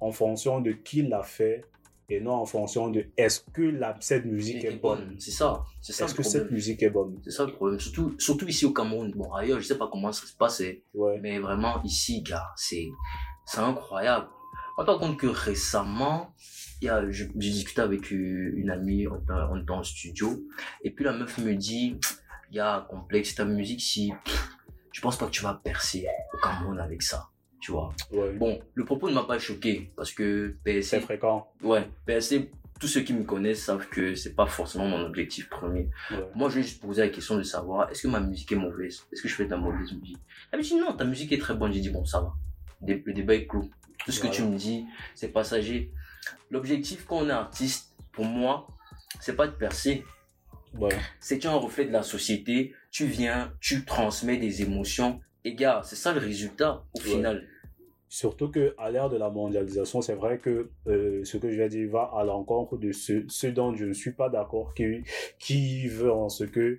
[0.00, 1.64] en fonction de qui l'a fait
[2.08, 5.16] et non en fonction de est-ce que la, cette musique est bonne.
[5.18, 5.64] C'est ça.
[5.80, 6.42] C'est ça Est-ce que problème.
[6.42, 7.20] cette musique est bonne?
[7.24, 7.80] C'est ça le problème.
[7.80, 9.12] Surtout, surtout ici au Cameroun.
[9.14, 10.62] Bon, ailleurs, je sais pas comment ça se passe.
[10.92, 11.18] Ouais.
[11.20, 12.88] Mais vraiment, ici, gars, c'est,
[13.46, 14.28] c'est incroyable.
[14.76, 16.34] On te compte que récemment,
[16.80, 20.44] j'ai discuté avec euh, une amie, on était, en studio,
[20.82, 21.98] et puis la meuf me dit,
[22.50, 24.12] il y a complexe, ta musique, si,
[24.92, 27.28] je pense pas que tu vas percer au Cameroun avec ça,
[27.64, 27.94] tu vois.
[28.12, 28.34] Ouais.
[28.34, 31.50] Bon, le propos ne m'a pas choqué, parce que C'est PSC, fréquent.
[31.62, 35.88] ouais, PSC, tous ceux qui me connaissent savent que c'est pas forcément mon objectif premier.
[36.10, 36.28] Ouais.
[36.34, 39.06] Moi, je vais juste poser la question de savoir, est-ce que ma musique est mauvaise?
[39.10, 40.18] Est-ce que je fais de la mauvaise musique?
[40.52, 41.72] Elle me dit, non, ta musique est très bonne.
[41.72, 42.34] J'ai dit, bon, ça va.
[42.86, 43.70] Le débat est clos.
[44.04, 44.42] Tout ce que Voilà.
[44.42, 44.84] tu me dis,
[45.14, 45.90] c'est passager.
[46.50, 48.66] L'objectif quand on est artiste, pour moi,
[49.20, 50.04] c'est pas de percer.
[50.76, 50.94] Ouais.
[51.18, 52.74] C'est un reflet de la société.
[52.90, 55.20] Tu viens, tu transmets des émotions.
[55.44, 57.04] Et gars, c'est ça le résultat, au Ouais.
[57.04, 57.46] final.
[58.14, 61.68] Surtout que à l'ère de la mondialisation, c'est vrai que euh, ce que je vais
[61.68, 65.02] dire va à l'encontre de ce, ce dont je ne suis pas d'accord, qui,
[65.40, 66.78] qui veut en ce que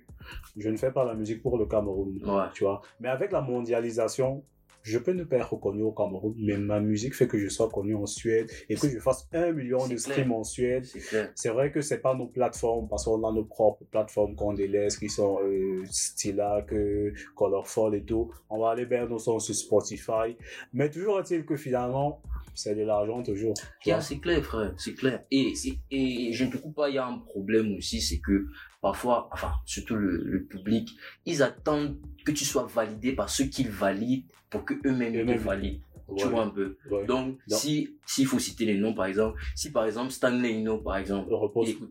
[0.56, 2.18] je ne fais pas la musique pour le Cameroun.
[2.24, 2.44] Ouais.
[2.54, 2.80] Tu vois.
[3.00, 4.44] Mais avec la mondialisation,
[4.86, 7.68] je peux ne pas être reconnu au Cameroun, mais ma musique fait que je sois
[7.68, 10.86] connu en Suède et que je fasse un million de streams en Suède.
[11.34, 14.96] C'est vrai que c'est pas nos plateformes, parce qu'on a nos propres plateformes qu'on délaisse,
[14.96, 18.32] qui sont euh, Stillac, euh, Colorful et tout.
[18.48, 20.36] On va aller vers nos sons sur Spotify.
[20.72, 22.22] Mais toujours est-il que finalement,
[22.54, 23.54] c'est de l'argent toujours.
[23.84, 25.24] Yeah, c'est clair, frère, c'est clair.
[25.30, 25.52] Et,
[25.90, 28.46] et, et je ne te coupe pas, il y a un problème aussi, c'est que
[28.80, 30.90] parfois, enfin, surtout le, le public,
[31.24, 35.80] ils attendent que tu sois validé par ceux qu'ils valident pour que eux-mêmes te valident.
[36.16, 36.76] Tu vois un peu.
[36.88, 37.04] ouais.
[37.04, 37.56] Donc, Non.
[37.56, 41.28] si, s'il faut citer les noms, par exemple, si par exemple Stanley Ino, par exemple,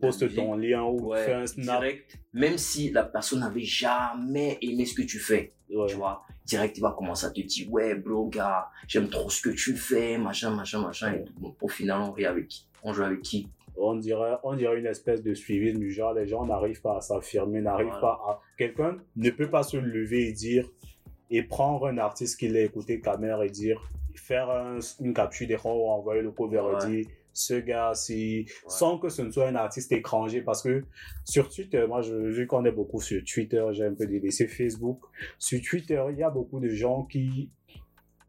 [0.00, 0.36] poste musique.
[0.36, 1.80] ton lien ou ouais, fais un snap.
[1.80, 6.78] direct, même si la personne n'avait jamais aimé ce que tu fais, tu vois, direct,
[6.78, 10.16] il va commencer à te dire, ouais, bro, gars, j'aime trop ce que tu fais,
[10.16, 11.12] machin, machin, machin.
[11.12, 11.34] Et tout.
[11.36, 12.66] Bon, au final, on rit avec qui?
[12.82, 13.50] On joue avec qui?
[13.78, 17.00] On dirait, on dirait une espèce de suivi du genre, les gens n'arrivent pas à
[17.00, 18.40] s'affirmer, n'arrivent pas à...
[18.56, 20.68] Quelqu'un ne peut pas se lever et dire,
[21.30, 23.82] et prendre un artiste qu'il a écouté caméra et dire,
[24.14, 26.74] faire un- une capture d'écran ou envoyer le cover Ouais.
[26.84, 30.84] et dire, ce gars, si, sans que ce ne soit un artiste étranger, parce que
[31.24, 35.00] sur Twitter, moi, je, je connais beaucoup sur Twitter, j'ai un peu délaissé Facebook.
[35.38, 37.50] Sur Twitter, il y a beaucoup de gens qui,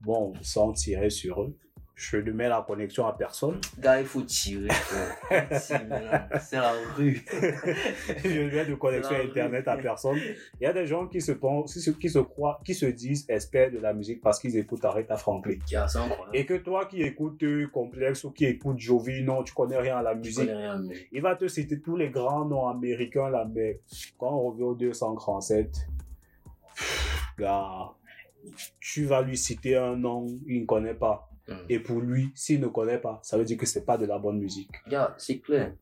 [0.01, 1.55] bon, sans tirer sur eux.
[1.97, 3.59] Je ne mets la connexion à personne.
[3.79, 4.67] Gars, il faut tirer.
[5.57, 7.25] C'est la rue.
[8.23, 10.19] je ne mets de connexion internet à personne.
[10.61, 13.71] Il y a des gens qui se pensent, qui se, croient, qui se disent experts
[13.71, 15.57] de la musique parce qu'ils écoutent Aretha Franklin.
[16.33, 19.97] Et que toi qui écoutes euh, Complexe ou qui écoutes Jovi, non, tu connais rien
[19.97, 20.45] à la musique.
[20.45, 23.81] connais rien, mais Il va te citer tous les grands noms américains là, mais
[24.19, 25.87] quand on revient au 237,
[26.75, 27.89] pff, gars,
[28.79, 31.27] tu vas lui citer un nom, il ne connaît pas.
[31.49, 31.57] Hum.
[31.69, 34.19] Et pour lui, s'il ne connaît pas, ça veut dire que c'est pas de la
[34.19, 34.71] bonne musique.
[34.87, 35.73] Gars, c'est clair.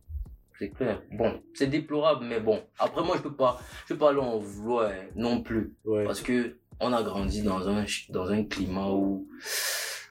[0.57, 1.01] C'est clair.
[1.11, 2.63] Bon, c'est déplorable, mais bon.
[2.79, 5.75] Après, moi, je peux pas, je peux pas aller en vouloir non plus.
[5.83, 6.05] Ouais.
[6.05, 9.27] Parce que on a grandi dans un, dans un climat où,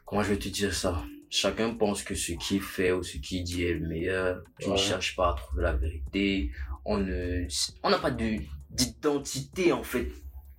[0.05, 1.03] comment je vais te dire ça?
[1.31, 4.45] Chacun pense que ce qu'il fait ou ce qu'il dit est le meilleur.
[4.59, 6.51] Tu ne cherches pas à trouver la vérité.
[6.85, 7.47] On ne,
[7.83, 8.37] on n'a pas de,
[8.71, 10.09] d'identité, en fait.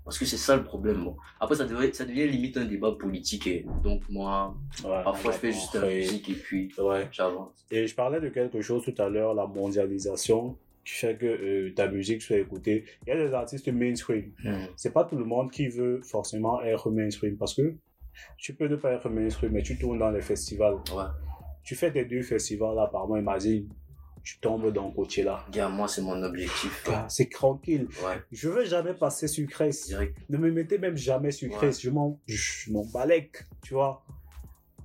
[0.05, 1.03] Parce que c'est ça le problème.
[1.03, 1.17] Bon.
[1.39, 3.47] Après, ça ça devient limite un débat politique.
[3.47, 7.07] Et donc, moi, Ouais, parfois, je fais juste la musique et puis Ouais.
[7.11, 7.65] j'avance.
[7.71, 11.73] Et je parlais de quelque chose tout à l'heure, la mondialisation qui fait que euh,
[11.73, 12.85] ta musique soit écoutée.
[13.07, 14.31] Il y a des artistes mainstream.
[14.43, 14.65] Hmm.
[14.75, 17.73] C'est pas tout le monde qui veut forcément être mainstream parce que
[18.37, 20.75] tu peux ne pas être mainstream, mais tu tournes dans les festivals.
[20.95, 21.03] Ouais.
[21.63, 23.67] Tu fais tes deux festivals là par mois, imagine.
[24.25, 25.45] Tu tombes dans Coachella.
[25.51, 26.89] Gars, moi, c'est mon objectif.
[27.07, 27.87] C'est tranquille.
[28.03, 29.95] Ouais, Je veux jamais passer sur Crest.
[30.29, 31.49] Ne me mettez même jamais sur.
[31.51, 31.79] Crest.
[31.81, 34.03] Je m'en, je m'en balèque, tu vois.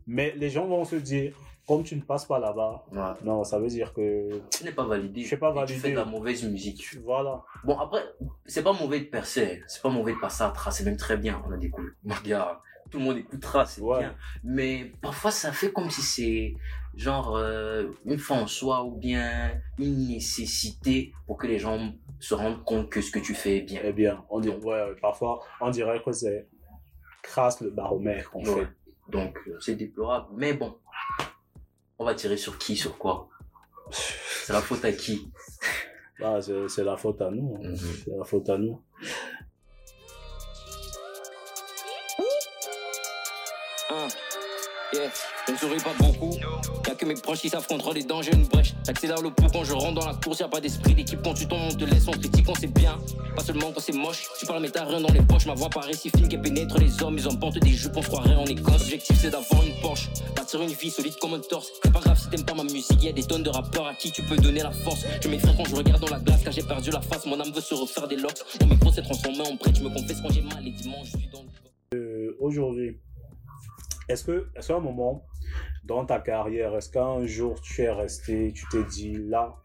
[0.06, 1.32] Mais les gens vont se dire,
[1.66, 2.98] comme tu ne passes pas là-bas, Ouais.
[3.24, 5.22] non, ça veut dire que, Tu n'es pas validé.
[5.22, 5.78] Je suis pas Et Tu validé.
[5.78, 6.84] fais de la mauvaise musique.
[7.04, 7.42] voilà.
[7.64, 8.02] Bon, après,
[8.44, 9.62] c'est pas mauvais de percer.
[9.68, 10.78] C'est pas mauvais de passer à trace.
[10.78, 11.42] C'est même très bien.
[11.48, 11.88] On a des coups.
[12.24, 14.00] Gars, tout le monde écoutera, c'est Ouais.
[14.00, 14.14] bien.
[14.44, 16.54] Mais parfois, ça fait comme si c'est
[16.94, 22.34] genre euh, une fin en soi ou bien une nécessité pour que les gens se
[22.34, 23.80] rendent compte que ce que tu fais est bien.
[23.84, 26.48] Eh bien, on dirait, ouais, parfois, on dirait que c'est
[27.22, 28.64] crasse le baromètre, en Ouais.
[28.64, 28.68] fait.
[29.08, 30.28] Donc, euh, c'est déplorable.
[30.36, 30.76] Mais bon,
[31.98, 33.28] on va tirer sur qui, sur quoi?
[33.90, 35.30] C'est la faute à qui?
[36.18, 37.56] Bah, c'est la faute à nous.
[37.56, 37.68] hein.
[37.70, 37.76] Mhm.
[37.76, 38.82] C'est la faute à nous.
[43.90, 44.06] Hein.
[44.92, 45.10] Yeah.
[45.46, 46.36] Je ne souris pas beaucoup.
[46.86, 48.74] Y'a que mes proches qui savent contrôler les dangers, une brèche.
[48.84, 50.40] J'accélère le pouls quand je rentre dans la course.
[50.40, 52.98] Y'a pas d'esprit d'équipe quand tu tombes, on te laisse, on critique, on sait bien.
[53.34, 54.28] Pas seulement quand c'est moche.
[54.38, 55.46] Tu parles, mais t'as rien dans les poches.
[55.46, 57.16] Ma voix paraît si fine qu'elle pénètre les hommes.
[57.18, 58.80] Ils emportent des jupes, on se croirait en Écosse.
[58.80, 60.08] L'objectif c'est d'avoir une Porsche.
[60.36, 61.70] Bâtir une vie solide comme un torse.
[61.82, 63.02] C'est pas grave si t'aimes pas ma musique.
[63.02, 65.04] Y'a des tonnes de rappeurs à qui tu peux donner la force.
[65.20, 67.26] Je m'effraie quand je regarde dans la glace car j'ai perdu la face.
[67.26, 68.42] Mon âme veut se refaire des locks.
[68.60, 69.78] Mon micro s'est transformé en prêtre.
[69.78, 71.08] Je me confesse quand j'ai mal les dimanches.
[71.12, 71.48] Je suis dans le.
[71.98, 72.96] Euh, Aujourd'hui,
[74.10, 75.24] est-ce que, est-ce un moment
[75.84, 79.56] dans ta carrière, est-ce qu'un jour tu es resté, tu t'es dit là,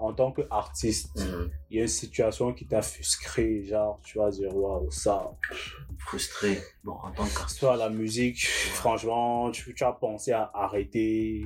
[0.00, 1.50] en tant qu'artiste, Mhm.
[1.70, 5.30] il y a une situation qui t'a frustré, genre, tu vas dire, waouh, ça,
[5.98, 6.58] Frustré.
[6.84, 7.58] Bon, en tant qu'artiste.
[7.58, 11.44] soit la musique, franchement, tu, tu as pensé à arrêter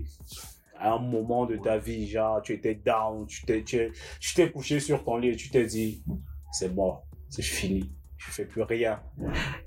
[0.78, 3.90] à un moment de ta vie, genre, tu étais down, tu t'es, tu,
[4.36, 6.04] t'es couché sur ton lit et tu t'es dit,
[6.52, 7.90] c'est mort, c'est fini,
[8.26, 9.00] je fais plus rien.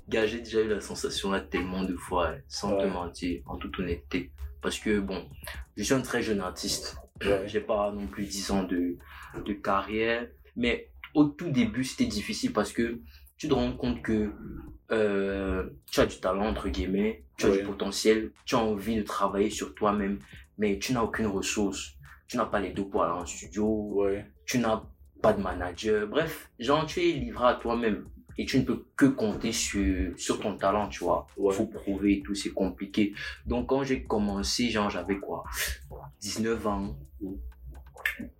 [0.08, 3.78] Gars, j'ai déjà eu la sensation là tellement de fois, sans te mentir, en toute
[3.78, 4.32] honnêteté.
[4.62, 5.28] Parce que bon,
[5.76, 6.96] je suis un très jeune artiste.
[7.24, 7.44] Ouais.
[7.46, 8.96] J'ai pas non plus 10 ans de,
[9.44, 10.26] de carrière.
[10.56, 13.00] Mais au tout début, c'était difficile parce que
[13.36, 14.32] tu te rends compte que
[14.92, 17.58] euh, tu as du talent, entre guillemets, tu as Ouais.
[17.58, 20.18] du potentiel, tu as envie de travailler sur toi-même,
[20.58, 21.92] mais tu n'as aucune ressource.
[22.28, 24.04] Tu n'as pas les deux pour aller en studio,
[24.46, 24.82] tu n'as
[25.22, 26.08] pas de manager.
[26.08, 28.08] Bref, genre, tu es livré à toi-même.
[28.38, 31.26] Et tu ne peux que compter sur, sur ton talent, tu vois.
[31.36, 31.54] Ouais.
[31.54, 33.14] Faut prouver et tout, c'est compliqué.
[33.46, 35.44] Donc, quand j'ai commencé, genre, j'avais quoi?
[36.20, 36.96] 19 ans.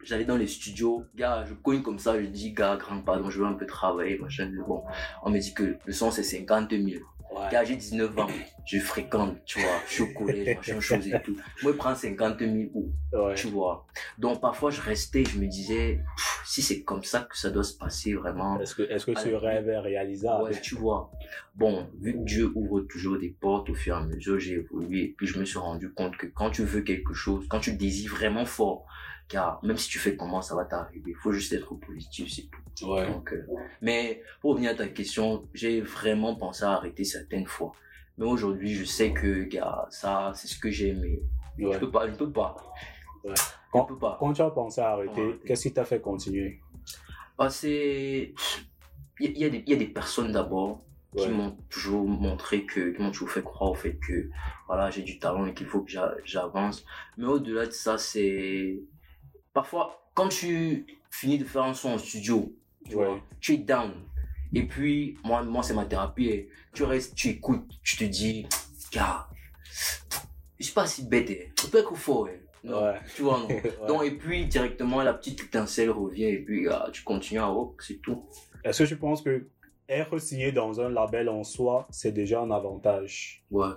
[0.03, 3.41] J'allais dans les studios, gars, je cogne comme ça, je dis, gars, grand pardon, je
[3.41, 4.51] veux un peu travailler, machin.
[4.67, 4.85] Bon,
[5.23, 7.03] on me dit que le son c'est 50 000.
[7.51, 8.27] Gars, j'ai 19 ans,
[8.64, 11.37] je fréquente, tu vois, je suis au collège, machin, chose et tout.
[11.62, 13.35] Moi, je prends 50 000 où ouais.
[13.35, 13.87] tu vois.
[14.18, 16.01] Donc parfois je restais, je me disais,
[16.44, 19.29] si c'est comme ça que ça doit se passer vraiment, Est-ce que, est-ce que ce
[19.29, 20.44] rêve est réalisable?
[20.44, 21.11] Ouais, tu vois.
[21.55, 25.05] Bon, vu que Dieu ouvre toujours des portes au fur et à mesure, j'ai évolué
[25.05, 27.75] et puis je me suis rendu compte que quand tu veux quelque chose, quand tu
[27.75, 28.87] désires vraiment fort,
[29.29, 31.11] car même si tu fais comment, ça va t'arriver.
[31.11, 32.87] Il faut juste être positif, c'est tout.
[32.93, 33.07] Ouais.
[33.11, 33.47] Donc, euh,
[33.83, 37.73] mais pour revenir à ta question, j'ai vraiment pensé à arrêter certaines fois.
[38.19, 41.01] Mais aujourd'hui, je sais que, gars, ça, c'est ce que j'aime.
[41.59, 41.75] mais ouais.
[41.75, 42.57] Je peux pas, je peux pas.
[43.25, 43.35] Ouais.
[43.35, 44.17] Je peux pas.
[44.21, 45.41] Quand tu as pensé à arrêter, Ouais.
[45.47, 46.61] qu'est-ce qui t'a fait continuer?
[47.39, 48.33] Ah, c'est.
[49.21, 50.83] Il y, a- des- il y a des personnes d'abord
[51.17, 51.31] qui Ouais.
[51.31, 54.29] m'ont toujours montré que, qui m'ont toujours fait croire au fait que,
[54.67, 56.85] voilà, j'ai du talent et qu'il faut que j'a- j'avance.
[57.17, 58.81] Mais au-delà de ça, c'est.
[59.57, 62.53] Parfois, quand tu finis de faire un son en studio,
[62.87, 63.07] tu Ouais.
[63.07, 63.90] vois, tu es down.
[64.53, 66.27] Et puis, moi, moi c'est ma thérapie.
[66.27, 68.47] et Tu restes, tu écoutes, tu te dis,
[68.92, 69.27] gars,
[70.59, 71.69] je suis pas si bête, hein.
[71.73, 72.33] peut être qu'il faut, hein.
[72.64, 73.01] Non, Ouais.
[73.14, 73.49] Tu vois, non.
[73.49, 73.87] Ouais.
[73.88, 77.81] Donc, et puis, directement, la petite étincelle revient et puis, ah, tu continues à rock,
[77.83, 78.27] c'est tout.
[78.62, 79.49] Est-ce que tu penses que
[79.88, 83.42] être signé dans un label en soi, c'est déjà un avantage?
[83.51, 83.69] Ouais.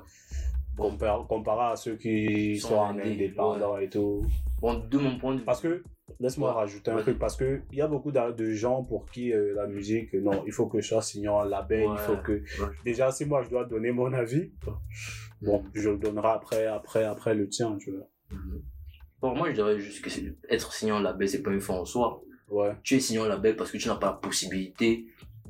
[0.80, 4.24] Compar- comparé à ceux qui Sont sont en indépendant et tout
[4.62, 5.46] Bon, de mon point de vue.
[5.46, 5.84] Parce que,
[6.20, 6.56] laisse-moi Ouais.
[6.56, 9.54] rajouter un truc, parce que il y a beaucoup de de gens pour qui euh,
[9.56, 12.44] la musique, non, il faut que je sois signé en label, il faut que...
[12.84, 14.52] Déjà, si moi je dois donner mon avis,
[15.42, 18.08] bon, je le donnerai après, après, après le tien, tu vois.
[18.32, 18.62] Mhm.
[19.22, 20.10] Bon, moi, je dirais juste que
[20.54, 22.22] être signé en label, c'est pas une fin en soi.
[22.50, 25.06] Ouais, Tu es signé en label parce que tu n'as pas la possibilité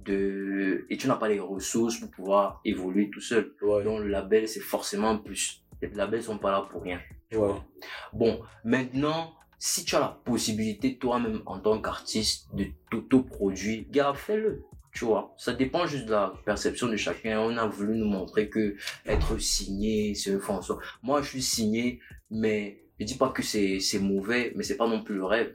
[0.10, 3.54] de, et tu n'as pas les ressources pour pouvoir évoluer tout seul.
[3.62, 3.84] Ouais.
[3.84, 5.64] Donc, le label, c'est forcément un plus.
[5.82, 7.00] Les labels sont pas là pour rien.
[7.30, 7.48] tu Ouais.
[7.48, 7.66] vois.
[8.14, 14.64] Bon, maintenant, si tu as la possibilité toi-même en tant qu'artiste de t'auto-produire, gars, fais-le.
[14.92, 17.40] Tu vois, ça dépend juste de la perception de chacun.
[17.42, 20.80] On a voulu nous montrer que être signé, c'est un fond en soi.
[21.04, 22.00] Moi, je suis signé,
[22.32, 25.54] mais je dis pas que c'est c'est mauvais, mais c'est pas non plus le rêve.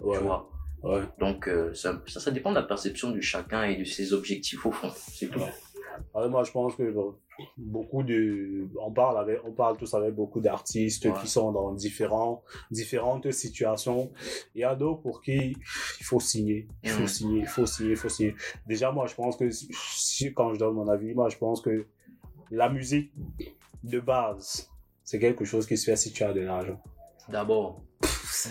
[0.00, 0.16] Ouais.
[0.16, 0.48] Tu vois.
[0.82, 1.02] Ouais.
[1.18, 4.64] Donc, euh, ça, ça, ça dépend de la perception de chacun et de ses objectifs
[4.66, 4.90] au fond.
[4.94, 5.40] C'est tout.
[5.40, 6.28] Ouais.
[6.28, 7.14] Moi, je pense que bon,
[7.56, 11.12] beaucoup de, on parle avec, on parle tous avec beaucoup d'artistes Ouais.
[11.20, 14.12] qui sont dans différents, différentes situations.
[14.54, 15.56] Il y a d'autres pour qui
[16.00, 17.08] il faut signer, il faut Mhm.
[17.08, 18.34] signer, il faut signer, il faut signer.
[18.66, 21.86] Déjà, moi, je pense que si, quand je donne mon avis, moi, je pense que
[22.50, 23.10] la musique
[23.82, 24.70] de base,
[25.02, 26.80] c'est quelque chose qui se fait si tu as de l'argent.
[27.30, 27.82] D'abord,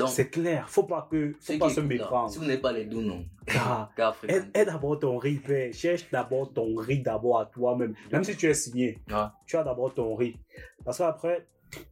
[0.07, 0.69] C'est clair.
[0.69, 2.29] Faut pas que, faut pas se méprendre.
[2.31, 3.25] Si vous n'avez pas les deux, non.
[3.47, 3.89] Gars,
[4.27, 5.73] Aide, d'abord ton riz, père.
[5.73, 7.93] Cherche d'abord ton riz d'abord à toi-même.
[8.11, 8.99] Même si tu es signé,
[9.45, 10.35] tu as d'abord ton riz.
[10.83, 11.45] Parce qu'après,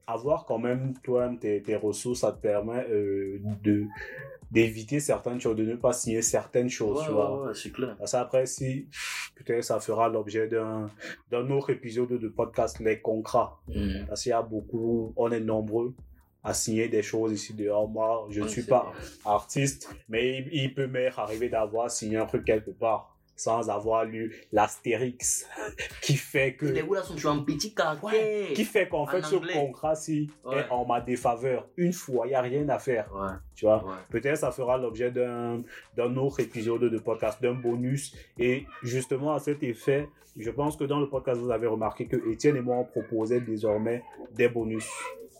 [0.08, 3.86] avoir quand même toi-même tes, tes ressources, ça te permet euh, de
[4.52, 7.39] d'éviter certaines choses, de ne pas signer certaines choses, Ouais, tu vois.
[7.41, 7.96] ouais, ouais, c'est clair.
[7.98, 8.88] Parce qu'après, si
[9.36, 10.91] peut-être ça fera l'objet d'un
[11.32, 13.60] d'un autre épisode de podcast, les contrats.
[13.67, 14.06] Mhm.
[14.08, 15.96] Parce qu'il y a beaucoup, on est nombreux
[16.43, 17.88] à signer des choses ici dehors.
[17.88, 18.91] Moi, je ne suis pas
[19.25, 24.06] artiste, mais il, il peut m'être arrivé d'avoir signé un truc quelque part sans avoir
[24.06, 25.47] lu l'astérix
[26.03, 28.53] qui fait que Les sont sur un petit caractère.
[28.53, 30.60] qui fait qu'en En fait ce contrat-ci Ouais.
[30.60, 31.67] est en ma défaveur.
[31.75, 33.84] Une fois, il n'y a rien à faire, Ouais, tu vois?
[33.84, 33.95] ouais.
[34.12, 35.63] Peut-être ça fera l'objet d'un
[35.97, 38.15] d'un autre épisode de podcast, d'un bonus.
[38.38, 42.17] Et justement, à cet effet, je pense que dans le podcast, vous avez remarqué que
[42.32, 44.03] Étienne et moi, on proposait désormais
[44.36, 44.88] des bonus.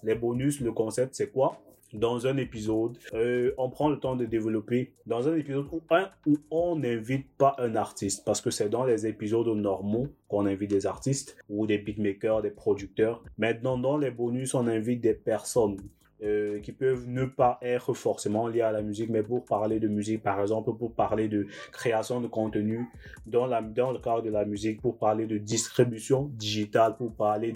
[0.04, 1.62] Les bonus, le concept, c'est quoi?
[1.94, 4.94] Dans un épisode, euh, on prend le temps de développer.
[5.06, 8.84] Dans un épisode où, un, où on n'invite pas un artiste, parce que c'est dans
[8.84, 13.24] les épisodes normaux qu'on invite des artistes ou des beatmakers, des producteurs.
[13.38, 15.78] Maintenant, dans les bonus, on invite des personnes
[16.24, 19.88] euh, qui peuvent ne pas être forcément liées à la musique, mais pour parler de
[19.88, 22.88] musique, par exemple, pour parler de création de contenu
[23.26, 27.54] dans, dans le cadre de la musique, pour parler de distribution digitale, pour parler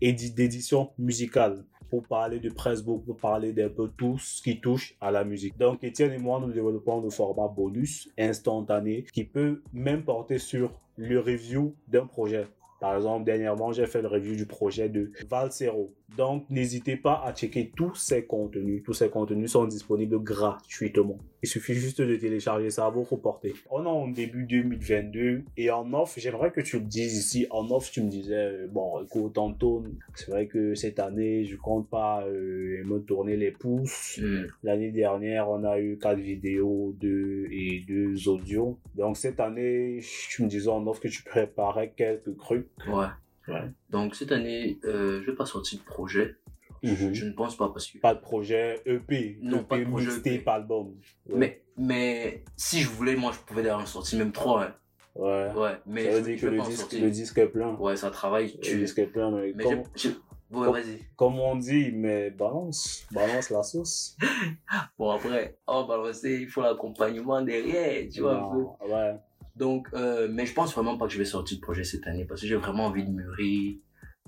[0.00, 5.10] d'édition musicale, pour parler de pressbook, pour parler d'un peu tout ce qui touche à
[5.10, 5.56] la musique.
[5.58, 10.72] Donc, Étienne et moi, nous développons le format bonus instantané qui peut même porter sur
[10.96, 12.46] le review d'un projet.
[12.80, 15.92] Par exemple, dernièrement, j'ai fait le review du projet de Valsero.
[16.16, 18.82] Donc, n'hésitez pas à checker tous ces contenus.
[18.84, 21.18] Tous ces contenus sont disponibles gratuitement.
[21.42, 23.54] Il suffit juste de télécharger ça à votre portée.
[23.70, 27.46] On est en début 2022 et en off, j'aimerais que tu le dises ici.
[27.50, 31.56] En off, tu me disais, euh, bon, écoute, Antoine, c'est vrai que cette année, je
[31.56, 34.18] compte pas euh, me tourner les pouces.
[34.20, 34.48] Mhm.
[34.64, 38.78] L'année dernière, on a eu quatre vidéos deux et deux audios.
[38.96, 42.68] Donc cette année, tu me disais en offre que tu préparais quelques trucs.
[42.88, 43.06] Ouais.
[43.48, 43.62] Ouais.
[43.90, 46.34] Donc cette année, euh, je vais pas sortir de projet.
[46.82, 47.98] Je ne pense pas parce que.
[47.98, 50.50] Pas de projet EP, Non, EP, pas de projet mixtape, EP.
[50.50, 50.94] album.
[51.28, 51.36] Ouais.
[51.36, 54.64] Mais, mais si je voulais, moi, je pouvais d'ailleurs en sortir même trois.
[54.64, 54.74] hein.
[55.16, 55.50] ouais.
[55.54, 55.76] Ouais.
[55.86, 56.92] Mais ça je, veut dire je que le pas disque,
[57.38, 57.74] le est plein.
[57.76, 58.52] Ouais, ça travaille.
[58.54, 58.76] Le Tu...
[58.78, 60.08] disque est plein, mais, Mais comme, je,
[60.50, 60.98] Ouais, comme- vas-y.
[61.16, 64.16] comme on dit, mais balance, balance la sauce.
[64.98, 68.34] Bon, après, oh, balancer, il faut l'accompagnement derrière, tu vois.
[68.34, 69.16] Non, ouais.
[69.56, 72.24] Donc, euh, mais je pense vraiment pas que je vais sortir de projet cette année
[72.24, 73.76] parce que j'ai vraiment envie de mûrir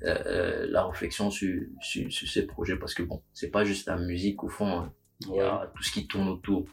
[0.04, 3.96] euh, la réflexion sur, sur, sur ces projets parce que bon, c'est pas juste la
[3.96, 4.92] musique au fond, hein.
[5.20, 6.64] il y a tout ce qui tourne autour.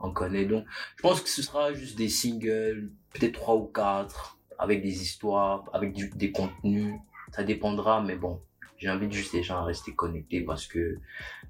[0.00, 0.64] On connaît donc.
[0.96, 5.64] Je pense que ce sera juste des singles, peut-être trois ou quatre, avec des histoires,
[5.72, 6.94] avec du- des contenus.
[7.32, 8.42] Ça dépendra, mais bon,
[8.76, 10.98] j'invite juste les gens à rester connectés parce que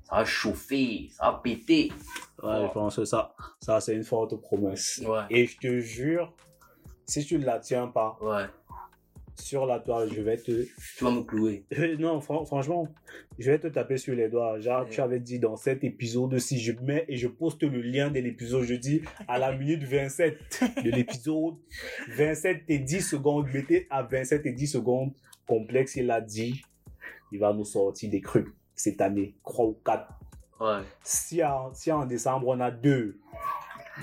[0.04, 1.92] ça va chauffer, ça va péter.
[2.42, 5.02] Ouais, je pense que ça, ça c'est une forte promesse.
[5.04, 6.32] Ouais, Et je te jure,
[7.04, 8.46] si tu ne la tiens pas, ouais.
[9.38, 10.64] Sur la toile, je vais te,
[10.96, 11.64] Tu vas me clouer.
[11.78, 12.88] Euh, non, fran- franchement,
[13.38, 14.58] je vais te taper sur les doigts.
[14.60, 14.90] Genre, Ouais.
[14.90, 18.18] tu avais dit dans cet épisode, si je mets et je poste le lien de
[18.20, 20.38] l'épisode, je dis à la minute 27
[20.84, 21.54] de l'épisode,
[22.16, 25.12] 27 et 10 secondes, mettez à 27 et 10 secondes,
[25.46, 26.62] complexe, il a dit,
[27.32, 30.08] il va nous sortir des trucs cette année, 3 ou 4.
[30.60, 30.82] Ouais.
[31.02, 33.18] Si en, si en décembre, on a deux,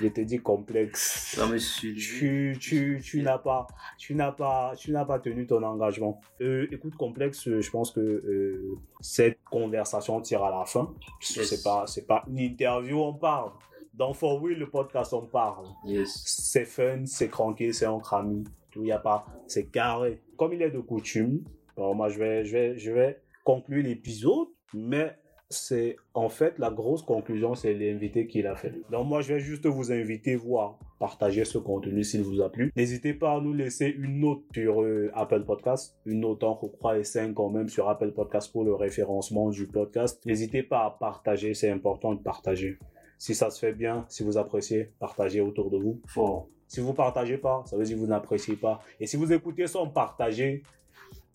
[0.00, 1.30] je te dis complexe.
[1.32, 1.98] Tu vas me suivre.
[1.98, 3.66] Tu, tu, tu n'as pas,
[3.98, 6.20] tu n'as pas, tu n'as pas tenu ton engagement.
[6.40, 10.94] Euh, écoute, complexe, euh, je pense que euh, cette conversation tire à la fin.
[11.36, 11.48] Yes.
[11.48, 13.52] C'est pas, c'est pas une interview, on parle.
[13.92, 15.66] Dans For Will, le podcast, on parle.
[15.84, 16.22] Yes.
[16.26, 18.44] C'est fun, c'est tranquille, c'est entre amis.
[18.70, 20.20] Tout y a pas, c'est carré.
[20.36, 21.44] Comme il est de coutume,
[21.76, 25.16] moi je vais, je vais, je vais conclure l'épisode, mais
[25.50, 28.72] c'est en fait la grosse conclusion, c'est l'invité qui l'a fait.
[28.90, 32.72] Donc moi, je vais juste vous inviter, voir, partager ce contenu s'il vous a plu.
[32.76, 36.98] N'hésitez pas à nous laisser une note sur euh, Apple Podcast, une note en croix
[36.98, 40.24] et 5 quand même sur Apple Podcast pour le référencement du podcast.
[40.26, 42.78] N'hésitez pas à partager, c'est important de partager.
[43.18, 46.00] Si ça se fait bien, si vous appréciez, partagez autour de vous.
[46.06, 46.48] Fort.
[46.66, 48.80] Si vous partagez pas, ça veut dire que vous n'appréciez pas.
[48.98, 50.62] Et si vous écoutez sans partager,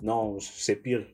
[0.01, 1.05] non, c'est pire.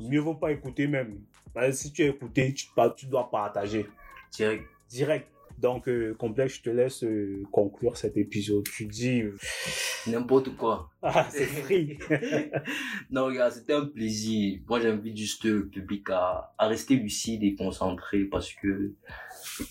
[0.00, 1.20] Mieux vaut pas écouter même.
[1.54, 3.86] Que si tu as écouté, tu, dois partager
[4.32, 4.64] Direct.
[4.90, 5.28] direct.
[5.58, 8.64] Donc, euh, complexe, je te laisse euh, conclure cet épisode.
[8.64, 9.36] Tu dis, euh,
[10.06, 10.90] N'importe quoi.
[11.02, 11.98] ah, c'est free.
[13.10, 14.60] Non, regarde, c'était un plaisir.
[14.68, 18.92] Moi, j'invite juste le public à, à rester lucide et concentré parce que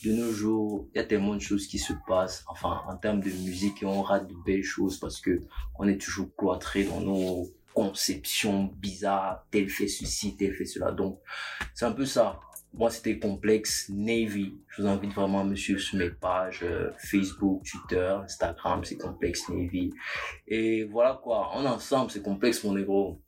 [0.06, 2.46] de nos jours, il y a tellement de choses qui se passent.
[2.48, 5.42] Enfin, en termes de musique, on rate de belles choses parce que
[5.78, 9.46] on est toujours cloîtré dans nos conceptions bizarres.
[9.52, 10.92] Tel fait ceci, tel fait cela.
[10.92, 11.20] Donc,
[11.74, 12.40] c'est un peu ça.
[12.74, 14.58] Moi, c'était complexe Navy.
[14.70, 18.84] Je vous invite vraiment à me suivre sur mes pages euh, Facebook, Twitter, Instagram.
[18.84, 19.92] C'est complexe Navy.
[20.48, 21.50] Et voilà quoi.
[21.50, 23.22] En ensemble, c'est complexe, mon négro.